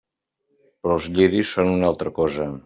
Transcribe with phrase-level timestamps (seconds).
[0.87, 2.51] Però els lliris són una altra cosa.